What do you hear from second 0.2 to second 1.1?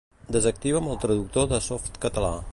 Desactiva'm el